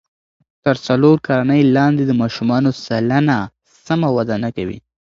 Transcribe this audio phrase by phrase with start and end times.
[0.65, 3.37] تر څلور کلنۍ لاندې د ماشومانو سلنه
[3.87, 4.77] سمه وده نه کوي.